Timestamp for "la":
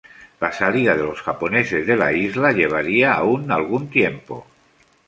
0.43-0.49, 1.95-2.11